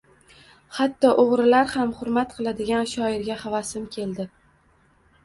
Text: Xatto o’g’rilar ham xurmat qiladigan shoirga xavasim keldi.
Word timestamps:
Xatto 0.77 1.11
o’g’rilar 1.23 1.69
ham 1.73 1.91
xurmat 1.97 2.33
qiladigan 2.37 2.89
shoirga 2.95 3.37
xavasim 3.45 3.87
keldi. 3.97 4.27